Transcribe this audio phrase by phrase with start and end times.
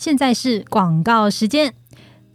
[0.00, 1.74] 现在是广告时间。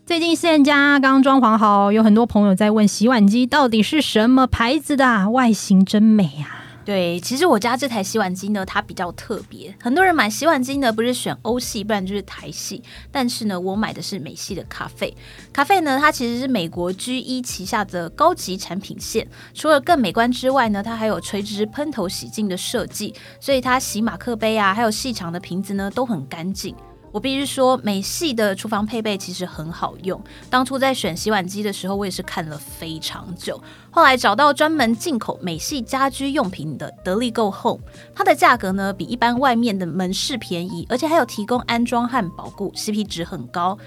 [0.06, 6.62] 最近现家刚装潢好，有很多朋友在问洗碗机到底是什么牌子的，外形真美啊！
[6.86, 9.75] 对，其实我家这台洗碗机呢，它比较特别。
[9.81, 12.83] 很多人买洗碗机呢，不是选欧系，不然就是台系。
[13.12, 15.12] 但是呢，我买的是美系的咖啡。
[15.52, 19.27] 咖啡呢，它其实是美国 G 一旗下的高级产品线。
[19.55, 26.76] 除了更美观之外呢，它还有垂直喷头洗净的设计，所以它洗马克杯啊，还有细长的瓶子呢，都很干净。
[27.16, 30.22] 我必须说，美系的厨房配备其实很好用。
[30.50, 33.58] 当初在选洗碗机的时候，我也是看了非常久。
[33.90, 37.80] 后来找到专门进口美系家居用品的得力购 Home，
[38.14, 43.78] 它的价格呢比一般外面的门市便宜，而且还有提供安装和保固，CP 值很高。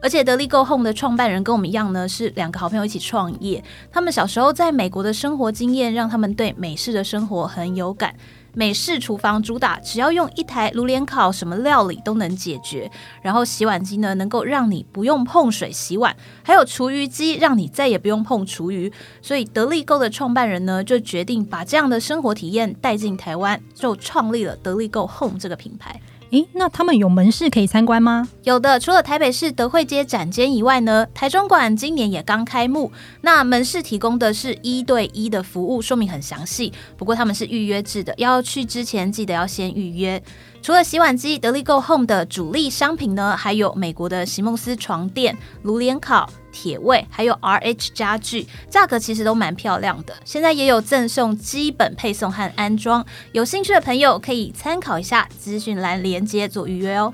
[0.00, 3.64] 而且得力购 Home 的创办人跟我们一样呢，是两个好朋友一起创业。
[3.90, 8.14] 他们小时候在美国的生活经验，让他们对美式的生活很有感。
[8.58, 12.90] 美式厨房主打，只要用一台炉连烤，什么料理都能解决。
[13.20, 18.90] 然后洗碗机呢，能够让你不用碰水洗碗，还有厨余机，让你再也不用碰厨余。
[19.20, 26.00] 所以得力购的创办人呢，就决定把这样的生活体验带进台湾，就创立了得力购 Home 这个品牌。
[26.30, 28.28] 诶，那他们有门市可以参观吗？
[28.42, 32.90] 有的，除了台北市德惠街展间以外呢，台中馆今年也刚开幕。
[33.20, 36.72] 那门市提供的是一对一的服务，说明很详细。
[36.96, 40.20] 不过他们是预约制的，要去之前记得要先预约。
[40.60, 50.14] 除了洗碗机，得力购 Home 的主力商品呢，还有美国的席梦思床垫、炉连烤、铁卫，还有 RH 家具，价格其实都蛮漂亮的。
[50.24, 57.12] 现在也有赠送基本配送和安装，有兴趣的朋友可以参考一下资讯栏连接做预约哦。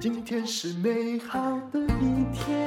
[0.00, 1.38] 今天是美好
[1.70, 2.66] 的一天。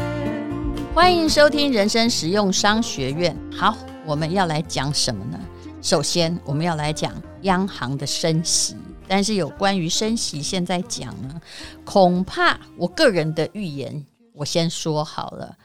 [0.93, 3.35] 欢迎收听人生实用商学院。
[3.51, 5.39] 好，我们要来讲什么呢？
[5.87, 8.75] 首先，我们要来讲央行的升息。
[9.07, 11.41] 但是有关于升息，现在讲呢，
[11.85, 15.57] 恐怕我个人的预言，我先说好了。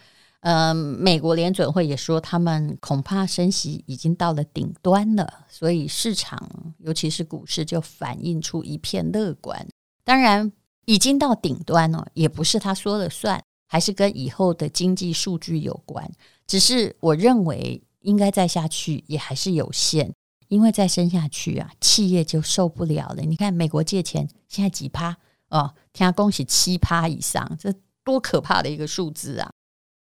[0.42, 6.40] 嗯，美国联准会也说，他们恐怕升息已经到了顶端了，所以市场，
[6.78, 9.66] 尤其是股市，就反映出一片乐观。
[10.04, 10.52] 当然。
[10.84, 16.10] 已经到顶端了，也不是他说了算，还是跟以后的经济数据有关。
[16.44, 20.12] 只是我认为应该再下去也还是有限，
[20.52, 23.22] 因为再升下去啊，企业就受不了了。
[23.22, 25.16] 你看美国借钱现在几趴
[25.48, 27.72] 哦，听说恭喜七趴以上，这
[28.04, 29.50] 多可怕的一个数字啊！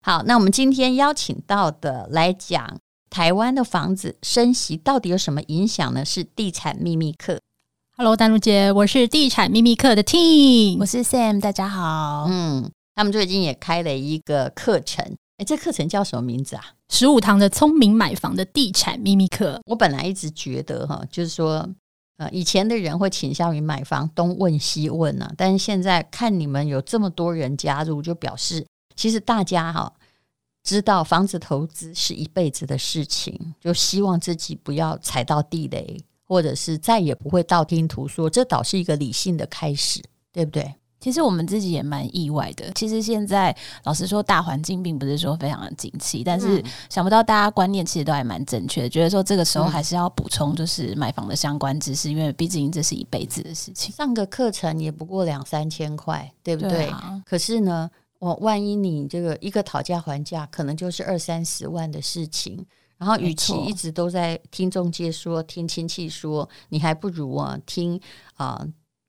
[0.00, 2.78] 好，那我们今天邀请到的来讲
[3.10, 6.02] 台湾的房子升息到底有什么影响呢？
[6.02, 7.38] 是地产秘密课。
[7.98, 12.26] Hello，丹如姐，我是地产秘密课的 Team，我是 Sam，大家好。
[12.30, 16.64] 嗯，他们最近也开了一个课程，哎，这课程叫什么名字啊？
[16.88, 19.60] 十五堂的聪明买房的地产秘密课。
[19.66, 21.68] 我本来一直觉得哈，就是说，
[22.18, 29.92] 呃，以前的人会倾向于买房东问西问啊，但是现在看你们有这么多人加入，就表示其实大家哈
[30.62, 36.04] 知道房子投资是一辈子的事情，就希望自己不要踩到地雷。
[36.30, 39.98] 或者是再也不会道听途说，这倒是一个理性的开始，
[40.30, 40.74] 对不对？
[41.00, 42.70] 其实我们自己也蛮意外的。
[42.74, 43.54] 其实现在
[43.84, 53.94] 老实说，大环境并不是说非常的景气，但是想不到大家观念其实都还蛮正确的，觉得说这个时候还是要补充就是买房的相关知识，因为毕竟这是一辈子的事情。
[53.94, 56.70] 上个课程也不过两三千块，对不对？
[56.70, 57.22] 对啊。
[57.24, 57.88] 可是呢，
[58.18, 62.66] 我万一你这个一个讨价还价，可能就是二三十万的事情。
[62.96, 68.00] 然后，与其一直都在听中介说、听亲戚说，你还不如啊听
[68.34, 68.66] 啊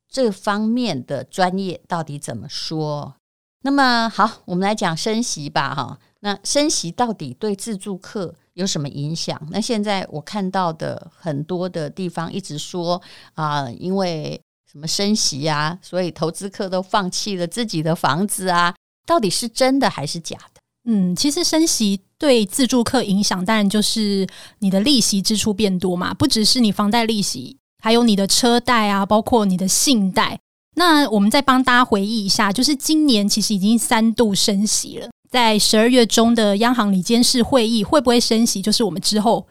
[0.09, 3.15] 这方面的专业到底怎么说。
[3.61, 5.99] 那么好，我们来讲升息吧，哈。
[6.21, 9.41] 那升息到底对自住客有什么影响？
[9.51, 13.01] 那现在我看到的很多的地方一直说
[13.35, 20.61] 啊，因为什么升息呀，所以投资客都放弃了自己的房子啊，到底是真的还是假的？
[20.85, 24.27] 嗯，其实升息对自住客影响，当然就是
[24.59, 30.39] 你的利息支出变多嘛，不只是你房贷利息，还有你的车贷啊，包括你的信贷。
[30.75, 39.45] 那我们再帮大家回忆一下，就是今年其实已经三度升息了，在十二月中的央行理监事会议会不会升息，就是我们之后，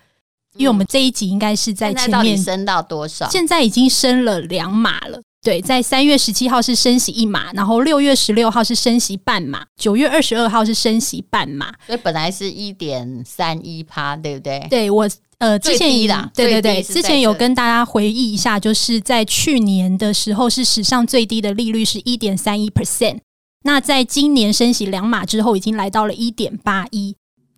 [0.56, 3.28] 因为我们这一集应该是在前面升到多少？
[3.28, 5.20] 现在已经升了两码了。
[5.40, 11.72] 对，在三月十七号是升息一码，然后六月十六号是升息半码，九月二十二号是升息半码。
[11.86, 14.66] 所以本来是一点三一趴，对不对？
[14.68, 15.08] 对，我
[15.38, 23.18] 呃之前最低啦，对对对，之前有跟大家回忆一下，就是在去年的时候是史上最低的利率是一点三一 percent，
[23.64, 27.14] 那在今年升息两码之后，已经来到了一点八一。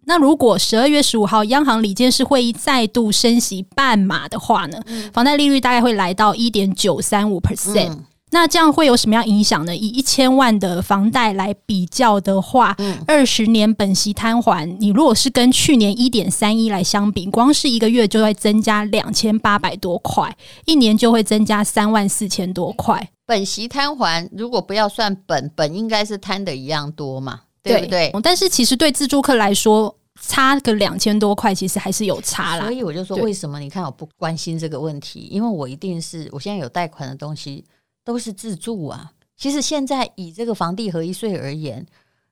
[0.07, 7.97] 那如果十二月十五号央行理监事会议再度升息半码的话呢，嗯、房贷利率大概会来到一点九三五 percent。
[8.33, 9.77] 那这样会有什么样影响呢？
[9.77, 23.11] 以一千万的房贷来比较的话，二十、嗯、年本息摊还，你如果是跟去年一点三一来相比，光是一个月就会增加两千八百多块，一年就会增加三万四千多块。
[23.27, 28.11] 本息摊还如果不要算本，本应该是摊的一样多嘛，对不对？
[28.13, 32.63] 对，但是其实对自住客来说，差个两千多块，其实还是有差啦。
[32.63, 35.29] 所以我就说，为什么你看我不关心这个问题？
[35.31, 37.65] 因为我一定是我现在有贷款的东西。
[38.05, 39.13] 都是自住啊！
[39.37, 41.87] 其实现在以这个房地合一税而言，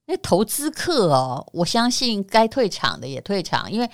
[0.07, 3.91] 那投资客哦，我相信该退场的也退场，因为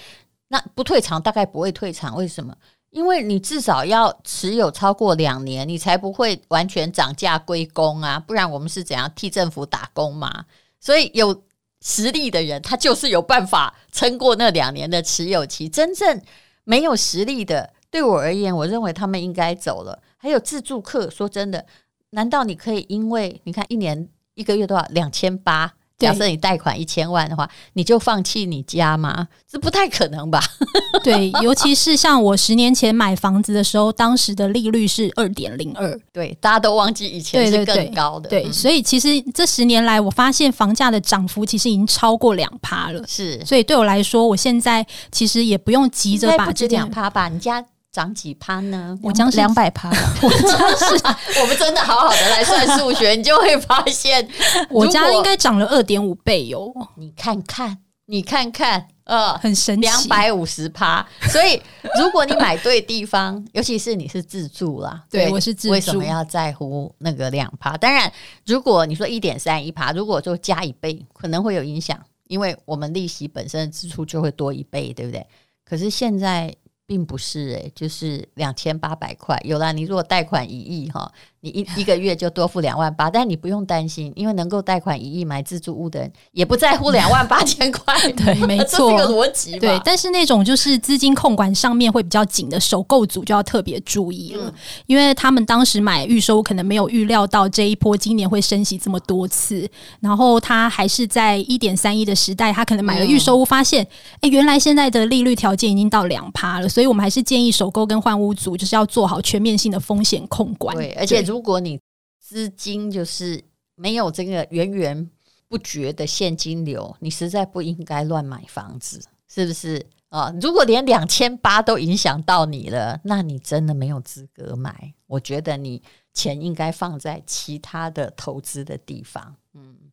[0.48, 2.16] 那不退场大概不会退场。
[2.16, 2.56] 为什么？
[2.90, 8.20] 因为你至少要持有超过两年，你才不会完全涨价归公啊！
[8.20, 10.44] 不然我们是怎样替政府打工嘛？
[10.78, 11.42] 所以有
[11.84, 15.68] 实力的人，他就是有办法撑过那两年的持有期。
[15.68, 16.22] 真正
[16.62, 20.00] 没有实力的，对我而言，我认为他们应该走了。
[20.24, 21.66] 还有自助客，说真的，
[22.12, 25.74] 难道你可以因为你看一年一个月多少两千八？
[25.98, 29.28] 假设你贷款一千万的话，你就放弃你家吗？
[29.46, 30.40] 这不太可能吧？
[31.04, 36.00] 对，尤其是像我十年前买房子的时候，当时的利率是二点零二。
[36.10, 38.30] 对，大家都忘记以前是更高的。
[38.30, 43.04] 对，所以其实这十年来，我发现房价的涨幅其实已经超过两趴了。
[43.06, 47.64] 是，所以对我来说，我现在其实也不用急着把这两趴把你家。
[47.94, 48.98] 涨几趴呢？
[49.00, 49.88] 我将两百趴。
[50.20, 50.84] 我将是，
[51.40, 54.28] 我们真的好好的来算数学，你就会发现，
[54.68, 56.74] 我家应该涨了二点五倍哟。
[56.96, 61.06] 你看看，你看看，呃，很神奇，两百五十趴。
[61.28, 61.62] 所以，
[61.96, 67.76] 如果你买对地方，尤其是你是自住啦，对，我是自住，为什么要在乎那个两趴？
[67.76, 68.12] 当然，
[68.44, 71.96] 如果你说一点三一趴，如果就加一倍，可能会有影响，
[72.26, 75.24] 因为我们利息本身的支出就会多一倍，对不对？
[75.64, 76.52] 可是现在。
[76.86, 79.40] 并不是诶、就是两千八百块。
[79.44, 81.12] 有啦，你如果贷款一亿哈。
[81.44, 87.94] 你一一个月就多付两万八，但你不用担心，因为能够贷款一亿买自住屋的人也不在乎两万八千块。
[88.16, 89.58] 对，没错， 这是个逻辑。
[89.58, 94.54] 对，但是那种就是资金控管上面会比较紧的首购组就要特别注意了，嗯、
[94.86, 99.68] 因为他们当时买预售可能没有预料到这一波今年会升息这么多次，
[100.00, 103.84] 然后他还是在一点三一的时代，他可能买了预售屋，发现
[104.20, 110.74] 哎、嗯，原来现在的利率条件已经到两趴了，所以我们还是建议首购跟换屋组就是要做好全面性的风险控管。
[110.74, 111.80] 对，而且如如果你
[112.20, 113.42] 资金就是
[113.74, 115.10] 没有这个源源
[115.48, 120.32] 不绝的现金流，你实在不应该乱买房子，是不是啊？
[120.40, 124.94] 如果连两千八都影响到你了，那你真的没有资格买。
[125.08, 125.82] 我觉得你
[126.12, 129.83] 钱应该放在其他的投资的地方，嗯。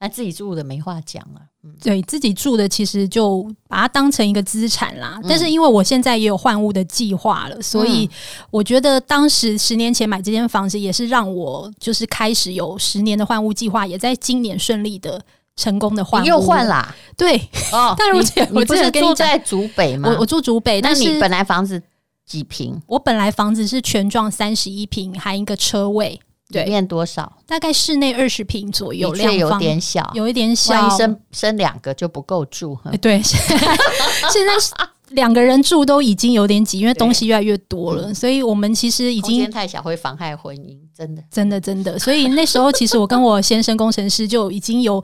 [0.00, 5.18] 那自己住的没话讲了，嗯，对自己住的其实就把它当成一个资产啦。
[5.20, 8.08] 嗯、但是因为我现在也有换屋的计划了，所以
[8.50, 15.20] 我觉得当时十年前买这间房子也是让我就是开始有十年的换屋计划，也在今年顺利的
[15.56, 16.22] 成功的换。
[16.22, 16.94] 你又换啦？
[17.16, 17.36] 对
[17.72, 20.10] 哦， 但如姐，我不是住在竹北吗？
[20.10, 21.82] 我我住竹北，但是你本来房子
[22.24, 22.80] 几平？
[22.86, 26.20] 我本来房子是全幢三十一平，含一个车位。
[26.50, 27.30] 对，里面多少？
[27.46, 30.72] 大概室内二十平左右，量有点小，有一点小。
[30.74, 32.78] 万一生生两个就不够住。
[33.02, 34.52] 对， 现在
[35.10, 41.98] 两个人住都已经有点挤，因为东西越来越多了，所以我们其实已经太小会妨害婚姻，真的，真的，真的。
[41.98, 45.02] 所以那时候其实我跟我先生工程师就已经有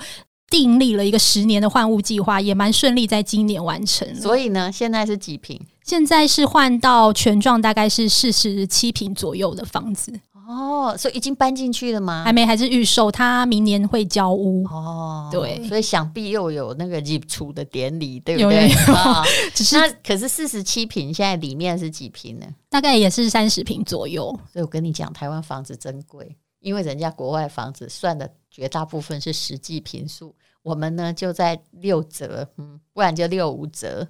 [0.49, 4.15] 订立了一个十年的换屋计划，也蛮顺利，在今年完成。
[4.15, 5.61] 所以呢，现在是几平？
[5.83, 10.11] 现在是换到全幢，大概是四十七平左右的房子。
[10.47, 12.25] 哦，所以已经搬进去了吗？
[12.25, 13.11] 还没，还是预售。
[13.11, 14.65] 他明年会交屋。
[14.65, 18.69] 哦，对，所以想必又有那个入厝的典礼，对不对？
[18.93, 19.25] 啊，
[19.55, 22.47] 只是那可是四十七平，现在里面是几平呢？
[22.69, 24.25] 大概也是三十平左右。
[24.53, 34.07] 所以我跟你讲，台湾房子真贵，因为人家国外房子算的绝大部分是实际坪数，我们呢就在六折，嗯，不然就六五折。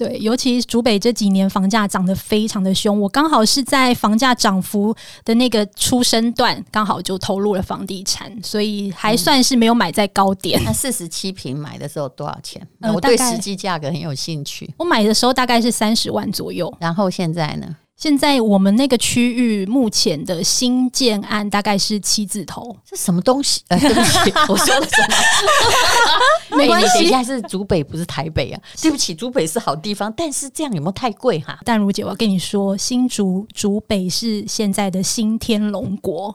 [0.00, 10.58] 对，尤其竹北这几年房价涨得非常的凶，我刚好是在房价涨幅的那个出生段，刚好就投入了房地产，所以还算是没有买在高点。
[10.62, 12.66] 嗯、那四十七平买的时候多少钱？
[12.80, 14.72] 呃、我对实际价格很有兴趣。
[14.78, 17.76] 我买的时候大概是三十万左右，然后现在呢？
[18.00, 23.60] 现在我们那个区域目前的新建案大概是七字头，这什么东西？
[23.68, 26.56] 呃、 对不起，我说的什么？
[26.56, 28.60] 没关系，等一下是竹北，不是台北啊。
[28.80, 31.58] 对不起，竹北是好地方，但是这样有没有太贵哈？
[31.62, 36.34] 淡如姐，我要跟你说，新竹竹北是现在的新天龙国，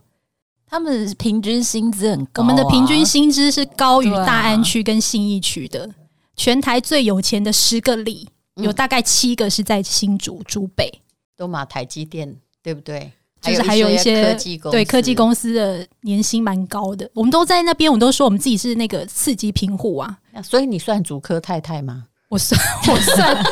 [0.70, 5.90] 他们平均薪资很高、啊，我们的平均薪资是高于大安区跟信义区的。
[6.36, 8.30] 全台最有钱的十个里，
[8.62, 11.02] 有大概七个是在新竹竹北，
[11.38, 13.12] 都嘛台积电，对不对？
[13.42, 20.18] 就是还有一些科技公司，对科技公司的年薪蛮高的，我们都在那边，我们都说我们自己是那个刺激贫户啊。
[20.44, 22.06] 所以你算主科太太吗？
[22.30, 23.44] 我算， 我算，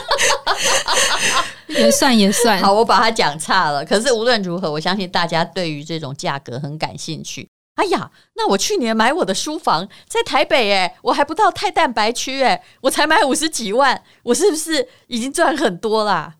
[1.67, 2.59] 也算也算。
[2.59, 3.85] 好，我把它讲差了。
[3.85, 7.47] 可是无论如何，我相信大家对于这种价格很感兴趣。
[7.75, 16.35] 哎呀，那我去年买我的书房在台北，哎，我还不到太蛋白区，哎，我才买五十几万，我是不是已经赚很多啦？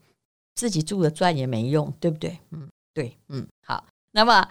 [0.55, 2.38] 自己住了赚也没用，对不对？
[2.51, 3.83] 嗯，对，嗯，好。
[4.12, 4.48] 那么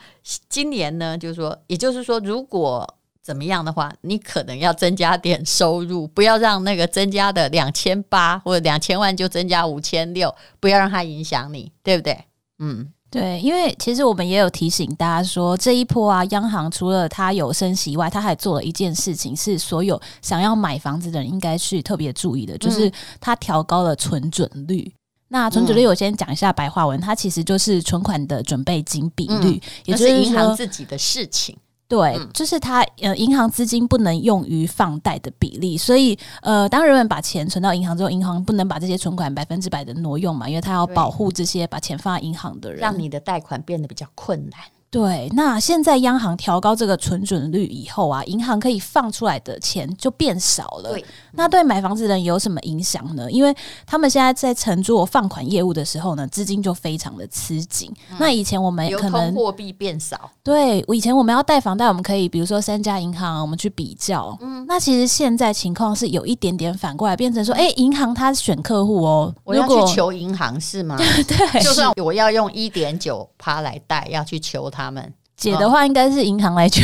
[0.48, 12.24] 今年呢，就是说，也就是说，如果怎么样的话，你可能要增加点收入，不要让那个增加的两千八或者两千万就增加五千六，不要让它影响你，对不对？
[12.58, 12.92] 嗯。
[13.08, 22.90] 对，因为其实我们也有提醒大家说，这一波啊，央行除了它有升息以外，它还做了一件事情，是所有想要买房子的人应该去特别注意的，就是
[23.20, 24.90] 它调高了存准率。
[25.32, 31.56] 嗯、那存准率，我先讲一下白话文，它其实就是存款的准备金比率，嗯、也就是银行自己的事情。
[31.88, 44.60] 对，就是它呃，银行资金不能用于放贷的比例，所以呃，当人们把钱存到银行之后，银行不能把这些存款百分之百的挪用嘛，因为它要保护这些把钱放在银行的人，让你的贷款变得比较困难。
[44.92, 50.92] 对，那现在央行调高这个存准率以后啊，银行可以放出来的钱就变少了。
[50.92, 53.32] 对，那对买房子的人有什么影响呢？
[53.32, 53.56] 因为
[53.86, 57.90] 他们现在在承做放款业务的时候呢，资金就非常的吃紧。
[58.10, 64.36] 嗯、那以前我们可能货币变少，对，以前我们要贷房贷，我们可以比如说三家银行，我们去比较。
[64.42, 70.98] 嗯，那其实现在情况是有一点点反过来，变成说，哎、欸，银行它选客户哦，我要去求银行是吗？
[71.26, 74.81] 对，就算我要用一点九趴来贷，要去求他。
[74.84, 76.82] 他们姐的话，应该是银行来求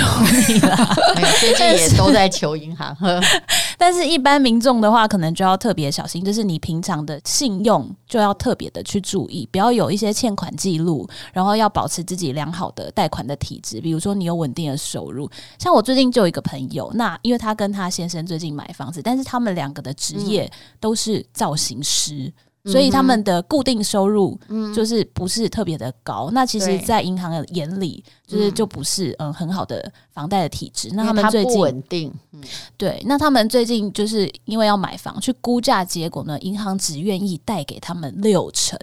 [0.49, 0.97] 你了。
[1.39, 2.97] 最近也都在求银行，
[3.79, 13.81] 但是一般民众的话，可能就要特别小心，就是你平常的信用就要特别的去注意，不要有一些欠款记录，然后要保持自己良好的贷款的体质。
[13.81, 20.51] 比如说，你有稳定的收入，像我最近就有一个朋友，那因为他跟他先生最近买房子，但是他们两个的职业
[20.81, 22.33] 都是造型师。
[22.71, 24.39] 所以他们的固定收入
[24.75, 30.91] 就是不是特别的高，嗯、那其实，在银行的眼里，就是就不是嗯很好的房贷的体质。
[30.93, 32.43] 那他们最近稳定，嗯、
[32.77, 38.79] 对，那他们最近就是因为要买房去估价，结果呢，银行只愿意贷给他们六成，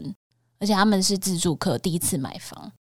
[0.60, 2.72] 而且他们是自住客，第一次买房，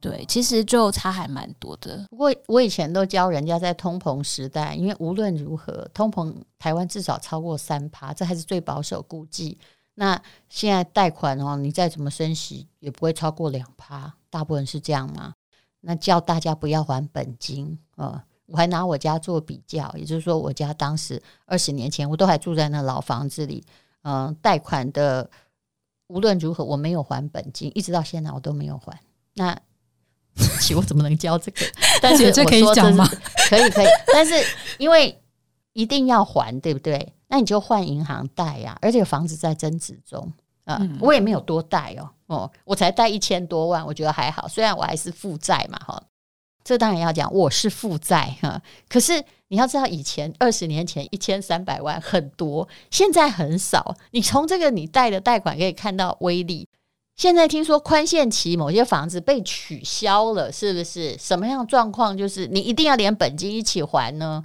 [0.00, 2.04] 对，其实就差还蛮多的。
[2.10, 9.56] 不过我以前都教人家在通膨时代，因为无论如何，通膨台湾至少超过三趴，这还是最保守估计。
[9.94, 15.34] 那现在贷款哦，你再怎么升息也不会超过两趴，大部分是这样嘛。
[15.80, 18.24] 那叫大家不要还本金啊、呃！
[18.46, 23.64] 我还拿我家做比较，也就是说，我家当时二十年前我都还住在那老房子里，
[24.02, 25.28] 嗯、呃，贷款的
[26.06, 29.00] 无论如何我没有还本金，一直到现在我都没有还。
[29.34, 29.58] 那
[30.60, 31.66] 起我怎么能教这个？
[32.00, 33.08] 但是这可以讲吗？
[33.50, 34.34] 可以可以，但是
[34.78, 35.20] 因为
[35.72, 37.12] 一定要还，对不对？
[37.32, 40.30] 那你就换银行贷呀，而且房子在增值中
[40.66, 46.02] 啊，嗯、我也没有多贷哦，哦，我才贷一千多万，我觉得还好，虽然我还是负债嘛，哈，
[46.62, 56.68] 这当然要讲我是负债哈，可是你要知道，以前二十年前一千三百万很多，现在很少，你从这个你贷的贷款可以看到威力。
[57.16, 61.16] 现在听说宽限期某些房子被取消了，是不是？
[61.16, 64.44] 什么样状况就是你一定要连本金一起还呢？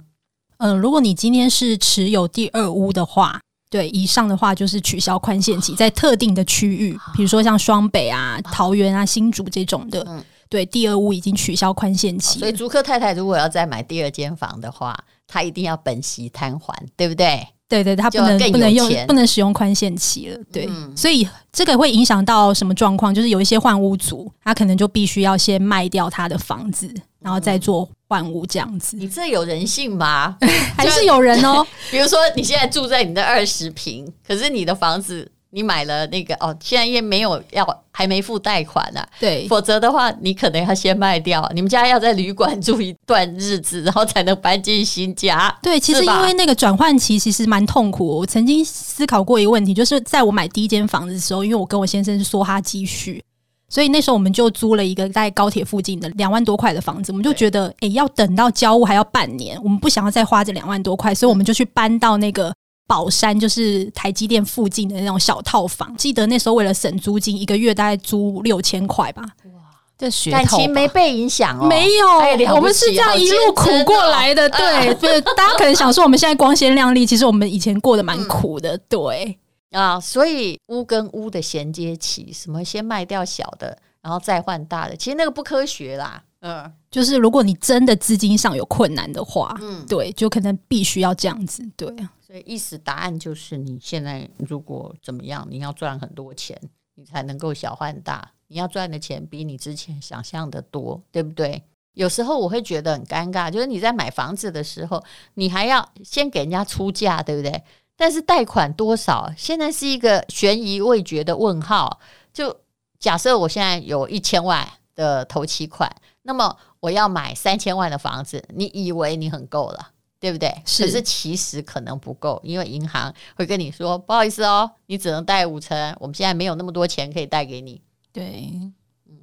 [0.58, 12.38] 嗯，如果你今天是持有第二屋的话，对，以上的话就是取消宽限期，在特定的区域，比如说像双北啊、桃园啊、新竹这种的，嗯，对，第二屋已经取消宽限期。
[12.38, 17.46] 所以租客太太如果要再买第二间房的话，她一定要本息摊还，对不对？
[17.68, 23.14] 对对，他不能不能用不能使用宽限期了，对，嗯、所以这个会影响到什么状况？
[23.14, 28.96] 就是有一些换屋族，他可能就必须要先卖掉他的房子，然后再做换屋这样子。
[28.96, 30.36] 你这有人性吗？
[30.76, 31.66] 还是有人哦？
[31.90, 35.30] 比如说你现在住在你的二十平，可是你的房子。
[35.58, 39.08] 你买了那个哦，现在也没有要，还没付贷款呢、啊。
[39.18, 41.50] 对，否则的话，你可能要先卖掉。
[41.52, 45.52] 你们家要在旅馆住一段日子，然后才能搬进新家。
[45.60, 48.18] 对，其实因为那个转换期其实蛮痛苦。
[48.18, 53.20] 我曾经思考过一个问题，就是在我买第一间房子的时候，因为我跟我先生是梭哈积蓄，
[53.68, 57.10] 所以那时候我们就租了一个在高铁附近的两万多块的房子。
[57.10, 62.54] 我们就觉得，哎对，要等到交屋还要半年，我们不想要再花这两万多块，所以我们就去搬到那个。
[62.88, 69.22] 宝山就是台积电附近的那种小套房，记得那时候为了省租金，一个月大概租六千块吧。
[69.22, 69.60] 哇！
[69.98, 74.48] 这学感情没被影响哦，没有，哎、我们是这样一路苦过来的。
[74.48, 78.78] 对， 对，大家可能想说我们现在光鲜亮丽，其实我们以前过得蛮苦的。
[78.88, 79.38] 对
[79.72, 86.22] 啊，所以屋跟屋的衔接期，什么先卖掉小的，然后再换大的，其实那个不科学啦。
[86.40, 91.62] 嗯，就是如果你真的资金上有困难的话，嗯，对，就可能必须要这样子。
[91.76, 96.58] 对啊，所以意思答案就是，你现在如果怎么样，你要赚很多钱，
[96.94, 98.30] 你才能够小换大。
[98.50, 101.62] 你要赚的钱比你之前想象的多，对不对？
[101.92, 105.04] 有时候我会觉得很尴尬，就是你在买房子的时候，
[105.34, 107.62] 你还要先给人家出价，对不对？
[107.94, 112.00] 但是贷款多少，现在是一个悬疑未决的问号。
[112.32, 112.56] 就
[112.98, 115.92] 假设我现在有一千万的头期款，
[116.22, 119.92] 那么我要买三千万的房子，你以为你很够了？
[120.20, 120.52] 对不对？
[120.66, 127.80] 是，可是其实可能不够，因为银行会跟你说，不好意思哦，你只能贷五成，我们现在没有那么多钱可以贷给你。
[128.12, 128.50] 对，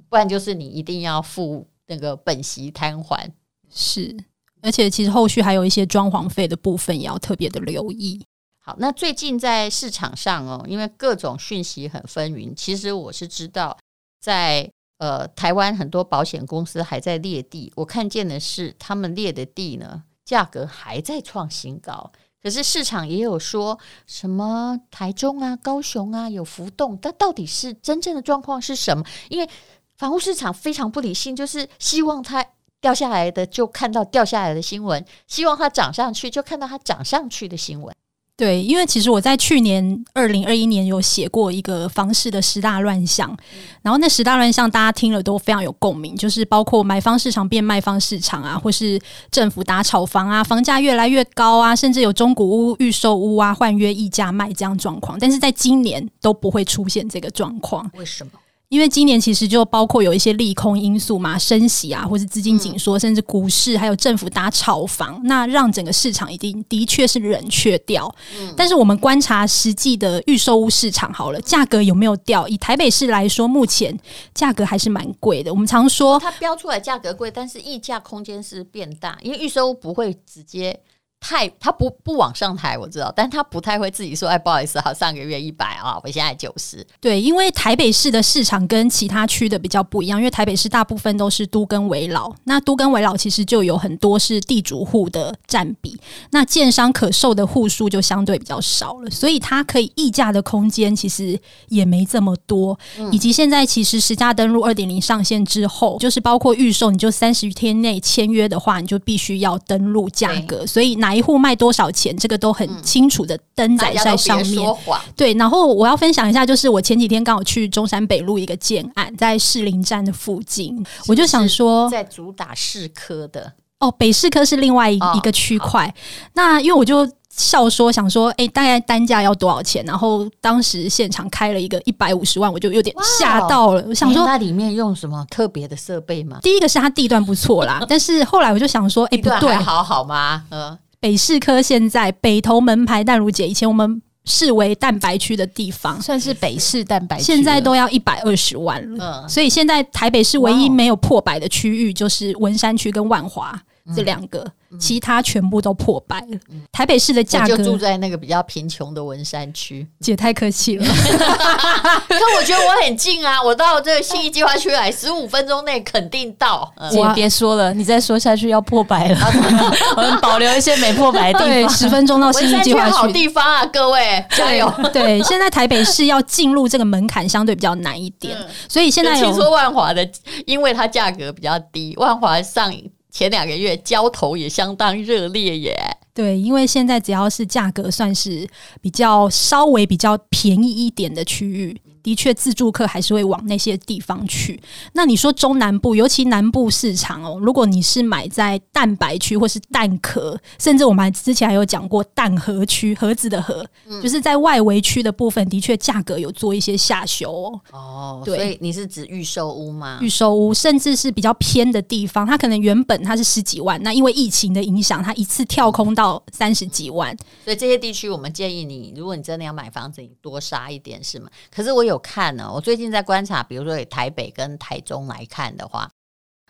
[0.08, 3.30] 不然就是你一定要付那个本息摊还。
[3.68, 4.16] 是，
[4.62, 8.24] 而且其实后续还有一些装潢费的部分也要特别的留意。
[8.58, 13.76] 好，那最近在市场上哦，因为各种讯息很纷纭，其实我是知道
[14.18, 22.12] 在，在呃台湾很多保险公司还在列地，我看见的是他们列的地呢，价格还在创新高。
[22.42, 23.76] 可是市场也有说
[24.06, 29.04] 什么台中啊、高雄啊有浮动，但到底是真正的状况是什么？
[29.28, 29.48] 因为
[29.96, 32.46] 房屋市场非常不理性，就是希望它
[32.80, 37.92] 掉下来的就看到掉下来的新闻，希望它涨上去就看到它涨上去的新闻。
[38.36, 49.00] 对，因为其实我在去年二零二一年有写过一个房市的十大乱象，嗯，然后那十大乱象大家听了都非常有共鸣，就是包括买方市场变卖方市场啊，或是
[49.30, 58.32] 政府打炒房啊，房价越来越高啊，甚至有中古屋、预售屋啊换约溢价卖这样状况，但是在今年都不会出现这个状况，为什么？
[58.68, 68.12] 因为今年其实就包括有一些利空因素嘛，升息啊，或是资金紧缩，甚至股市还有政府打炒房，那让整个市场已经的确是冷却掉。
[68.56, 72.48] 但是我们观察实际的预售屋市场好了，价格有没有掉？
[72.48, 73.96] 以台北市来说，目前
[74.34, 75.52] 价格还是蛮贵的。
[75.52, 80.80] 我们常说它标出来价格贵，但是溢价空间是变大，因为预售屋不会直接。
[81.28, 86.86] 太他不不往上抬，我知道，但他不太会自己说，哎，不好意思，好，上个月一百啊，我现在九十。
[87.00, 95.98] 对，因为台北市的市场跟其他区的比较不一样，因为台北市大部分都是都跟围老，那都跟围老其实就有很多是地主户的占比，
[96.30, 101.36] 那建商可售的户数就相对比较少了，所以它可以溢价的空间其实
[101.70, 102.78] 也没这么多。
[103.00, 114.68] 嗯、以及现在其实实价登录二点零上线之后，就是包括预售，你就三十天内签约的话，你就必须要登录价格，所以哪一户卖多少钱，这个都很清楚的登载在上面。
[115.16, 125.92] 对，然后我要分享一下，就是我前几天刚好去中山北路一个建案，在士林站的附近，我就想说，在主打市科的哦，北市科是另外一一个区块。
[126.34, 129.84] 那因为我就笑说，想说，哎，大概单价要多少钱？
[129.84, 133.84] 然后当时现场开了一个一百五十万，我就有点吓到了。
[133.86, 136.38] 我想说，那里面用什么特别的设备吗？
[136.42, 140.44] 第一个是它地段不错啦， 但是后来我就想说，哎，不对，好好吗？
[140.50, 140.78] 嗯。
[141.00, 149.22] 北市科现在北投门牌淡如姐，以前我们视为蛋白区的地方，算是北市蛋白区，现在都要一百二十万了。
[149.22, 153.56] 嗯，所以现在台北市唯一没有破百的区域就是文山区跟万华
[153.94, 154.46] 这两个。
[154.80, 156.38] 其他全部都破百了。
[156.72, 159.86] 台北市的价格，就住在那个比较贫穷的文山区。
[160.00, 166.70] 姐太客气了， 可我觉得我很近啊，我到这个信义计划区来，十五分钟内肯定到。
[166.90, 169.18] 姐别说了，你再说下去要破百了。
[169.96, 174.70] 我们保留一些没破百的地方，十分钟到信义计划区，好地方啊，各位加油！
[174.92, 178.36] 对，现在台北市要进入这个门槛相对比较难一点，
[178.68, 180.06] 所以现在听说万华的，
[180.44, 182.74] 因为它价格比较低，万华上。
[183.16, 185.74] 前两个月交投也相当热烈耶。
[186.12, 188.46] 对，因为现在只要是价格算是
[188.82, 191.80] 比较稍微比较便宜一点的区域。
[192.06, 194.62] 的确，自助客还是会往那些地方去。
[194.92, 207.60] 那你说中南部，尤其南部市场哦，如果你是买在蛋白区或是蛋壳，甚至我们还之前还有讲过蛋盒区，盒子的盒，嗯、就是在外围区的部分，的确价格有做一些下修哦。
[207.72, 209.98] 哦，对，所以你是指预售屋吗？
[210.00, 217.16] 预售屋，甚至是比较偏的地方，它可能原本它是十几万，那因为疫情的影响，它一次跳空到三十几万。
[217.44, 221.28] 所以这些地区，我们建议你，如果你真的要买房子，你多杀一点是吗？
[221.52, 221.95] 可是我有。
[221.98, 225.90] 看呢，我最近在观察，比如说以台北跟台中来看的话，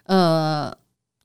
[0.05, 0.77] 呃，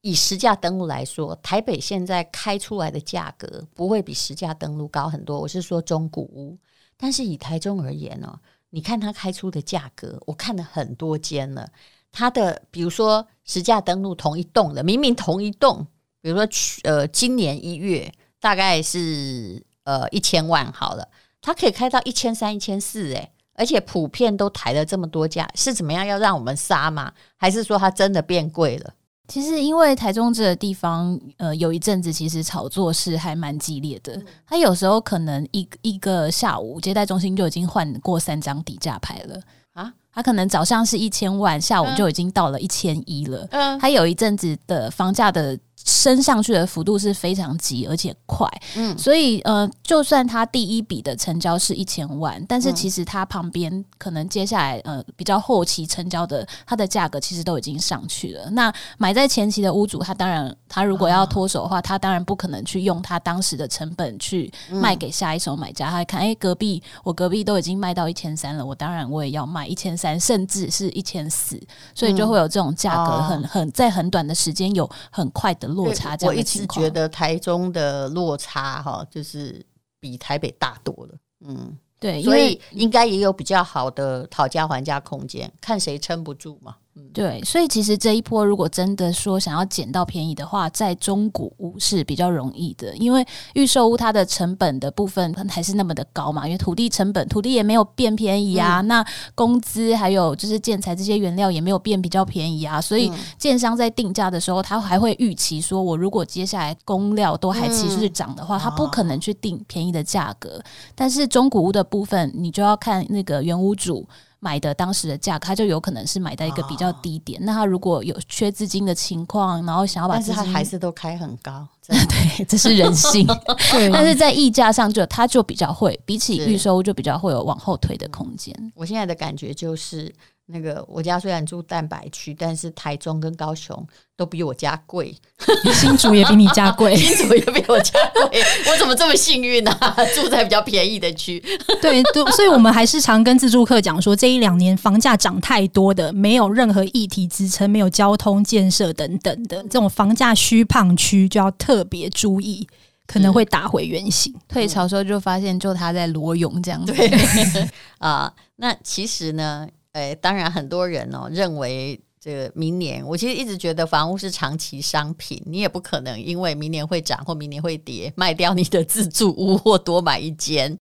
[0.02, 5.40] 以实价登录来说，台北现在开出来的价格不会比实价登录高很多。
[5.40, 6.58] 我是说中古屋，
[6.98, 11.70] 但是以台中而言呢，你看它开出的价格，我看了很多间了，
[12.12, 15.86] 它的比如说实价登录同一栋的，明明同一栋，
[16.22, 21.08] 比如说去呃今年一月大概是呃一千万好了，
[21.42, 27.12] 它可以开到一千三、一千四，哎，而且普遍都抬了这么多价，是怎么样要让我们杀吗？
[27.38, 28.94] 还是说它真的变贵了？
[29.28, 34.22] 其实，因为台中这个地方，呃，有一阵子其实炒作是还蛮激烈的。
[34.46, 39.40] 它有时候可能一一个下午，接待中心就已经换过三张底价牌了
[39.74, 39.94] 啊。
[40.14, 43.48] 它可能早上是一千万，下午就已经到了一千一了。
[43.52, 45.58] 嗯，它有一阵子的房价的。
[45.86, 58.50] 升上去的幅度是非常急而且快，嗯，所以呃，就算它第一笔的成交是一千万，但是其实它旁边可能接下来呃比较后期成交的，它的价格其实都已经上去了。
[58.52, 65.90] 那买在前期的屋主，他当然他如果要脱手的话，他当然不可能去用他当时的成本去卖给下一手买家。
[65.90, 71.60] 他看，哎，隔壁我隔壁都已经卖到一千三了，我当然我也要卖一千三，甚至是一千四，
[71.96, 75.71] 所以就会有这种价格很很在很短的时间有很快的。
[75.72, 79.66] 落差，我一直觉得台中的落差哈，就是
[80.00, 81.16] 比台北大多了。
[81.46, 86.76] 嗯，对，所以应该也有比较好的讨价还价空间，看谁撑不住嘛。
[87.14, 110.62] 对，所以其实这一波如果真的说想要捡到便宜的话，在中古屋是比较容易的，因为预售屋它的成本的部分还是那么的高嘛，因为土地成本，土地也没有变便宜啊，嗯、那工资还有就是建材这些原料也没有变比较便宜啊，所以建商在定价的时候，他还会预期说，我如果接下来工料都还持续涨的话，他不可能去定便宜的价格。
[110.94, 114.06] 但是中古屋的部分，你就要看那个原屋主。
[114.44, 117.40] 买的当时的价格，他就有可能是买在一个比较低点。
[117.42, 123.26] 哦、那他如果有缺资金的情况，然后想要把资金，但是他还是都开很高， 对，这是人性。
[123.72, 128.54] 对，但是在溢价上就他就比较会，比起预收就比较会有往后推的空间。
[128.76, 130.14] 我现在的感觉就是。
[130.52, 133.86] 那个我家虽然住蛋白区，但是台中跟高雄
[134.18, 135.16] 都比我家贵，
[135.74, 139.96] 新竹也比你家贵， 新竹也比我家贵，我怎么这么幸运呢、啊？
[140.14, 141.42] 住在比较便宜的区。
[141.82, 142.04] 对，
[142.36, 152.68] 所以我们还是常跟自助客讲说，这一两年房价涨太多的，没有任何议题支撑，没有交通建设等等的这种房价虚胖区，就要特别注意，
[153.08, 154.34] 可能会打回原形。
[154.48, 156.94] 退潮时候就发现，就他在裸泳这样子。
[156.94, 157.10] 对
[158.00, 159.68] 啊，那其实呢？
[159.94, 170.78] 哎，当然，很多人哦认为这个明年，我其实一直觉得房屋是长期商品，你也不可能因为明年会涨或明年会跌，卖掉你的自住屋或多买一间。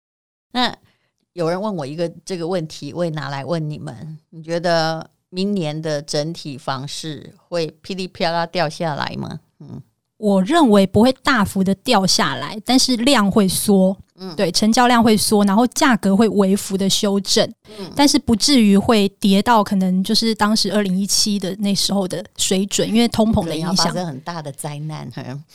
[0.51, 0.75] 那
[1.33, 9.41] 有人问我一个这个问题，我也拿来问你们：你觉得明年的整体房市会噼里啪啦掉下来吗？
[9.59, 9.81] 嗯。
[10.17, 17.45] 我认为不会大幅的掉下来，但是量会缩，嗯，对，成交量会缩，然后价格会微幅的修正，
[17.80, 25.10] 嗯，但是不至于会跌到可能就是当时二零一七的那时候的水准，因为通膨的影响，发生很大的灾难，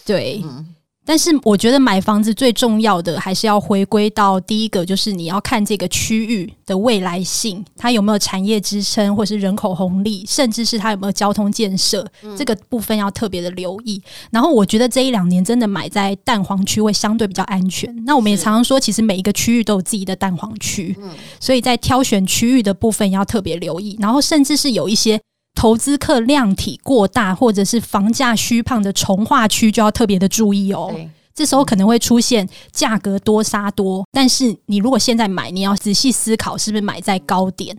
[0.05, 0.43] 对。
[0.45, 0.75] 嗯
[1.11, 12.07] 但是我觉得买房子最重要的还是要回归到第一个，就是你要看这个区域的未来性，它有没有产业支撑，或是人口红利，甚至是它有没有交通建设，
[12.39, 14.01] 这个部分要特别的留意。
[14.31, 17.93] 然后我觉得这一两年真的买在蛋黄区会相对比较安全。
[18.07, 20.97] 那我们也常常说，其实每一个区域都有自己的蛋黄区，
[21.41, 23.97] 所以在挑选区域的部分要特别留意。
[23.99, 25.21] 然后甚至是有一些。
[25.55, 30.91] 投资客量体过大，或者是房价虚胖的从化区，就要特别的注意哦。
[30.93, 37.75] 对这时候可能会出现价格多杀多，但是你如果现在买，你要仔细思考是不是买在高点。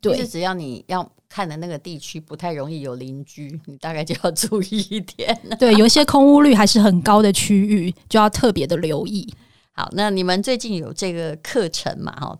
[0.00, 5.38] 对，就是只要你要看的那个地区不太容易有邻居，你大概就要注意一点。
[5.58, 9.32] 对，有一些空屋率还是很高的区域，就要特别的留意。
[9.72, 12.12] 好，那你们最近有这个课程嘛？
[12.12, 12.38] 哈。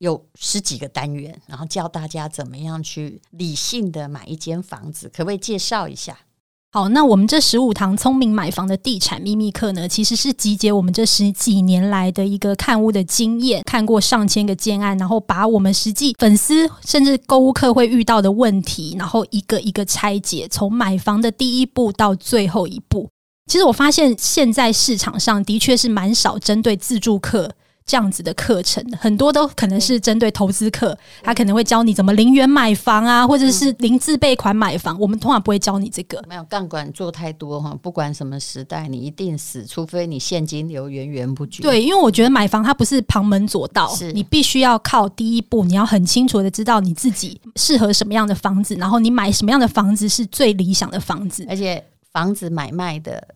[0.00, 6.18] 有十几个单元，然后教大家怎么样去理性的买一间房子，可不可以介绍一下？
[6.72, 23.10] 好，那我们这十五堂聪明买房的地产秘密课呢，其实是集结我们这十几年来的一个看屋的经验，看过上千个建案，然后把我们实际粉丝甚至购物客会遇到的问题，然后一个一个拆解，从买房的第一步到最后一步。
[23.50, 27.52] 其实我发现现在市场上的确是蛮少针对自住客。
[27.86, 34.96] 这样子的课程很多都可能是针对投资客，他可能会教你怎么零元买房啊，或者是零自备款买房。
[35.00, 41.62] 我们通常不会教你这个，没有杠杆做太多哈，不管什么时代，你一定死，除非你现金流源源不绝。
[41.62, 53.26] 对，因为我觉得买房它不是旁门左道，是你必须要靠第一步，你要很清楚的知道你自己适合什么样的房子，然后你买什么样的房子是最理想的房子，而且房子买卖的。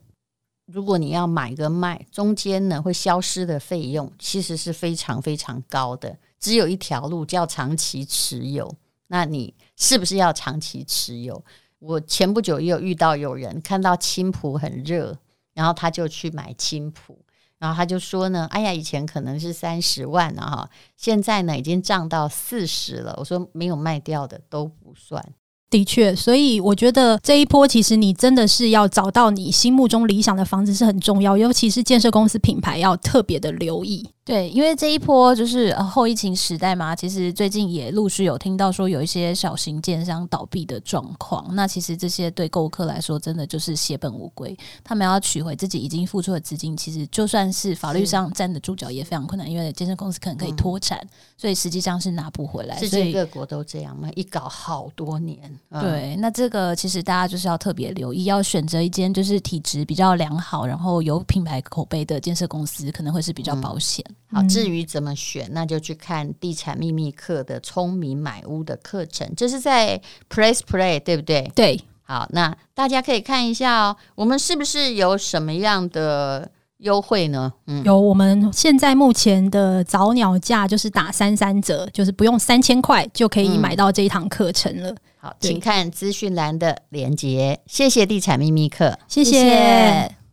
[0.66, 6.16] 如果你要买个卖，中间呢会消失的费用其实是非常非常高的。
[6.40, 8.74] 只有一条路叫长期持有，
[9.08, 11.44] 那你是不是要长期持有？
[11.78, 15.18] 我前不久也有遇到有人看到青浦很热，
[15.52, 17.18] 然后他就去买青浦，
[17.58, 25.22] 然后他就说呢：“哎呀，以前可能是三十万了哈，现在呢已经涨到四十了。”我说没有卖掉的都不算。
[25.70, 34.08] 的确，所以我觉得这一波其实你真的是要找到你心目中理想的房子是很重要，尤其是建设公司品牌要特别的留意。
[34.24, 41.54] 对，因为这一波就是后疫情时代嘛，其实最近也陆续有听到说有一些小型建商倒闭的状况。
[41.54, 44.56] 那其实这些对购物客来说，真的就是血本无归。
[44.82, 49.46] 他们要取回自己已经付出的资金，其实就算是法律上站得住脚，也非常困难。
[49.50, 52.78] 因为健身公司可能可以脱产，嗯、所以实际上是拿不回来。
[52.78, 55.38] 世界各国都这样嘛，一搞好多年。
[55.68, 64.02] 嗯、对，那这个其实大家就是要特别留意，要选择一间就是体质比较良好，然后有品牌口碑的建设公司，可能会是比较保险。
[64.08, 71.50] 嗯好，至于怎么选，那就去看地产秘密课的聪明买屋的课程，这是在 Press Play 对不对？
[71.54, 77.52] 对，好，那大家可以看一下哦，我们是不是有什么样的优惠呢？
[77.66, 84.90] 嗯，有，我们现在目前的早鸟价就是打三三折，就是不用三千块就可以买到这一堂课程了。
[84.90, 89.30] 嗯、好，请看资讯栏的连接，谢谢地产秘密课，谢谢。
[89.32, 90.23] 谢谢